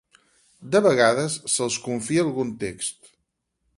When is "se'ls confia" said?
1.57-2.25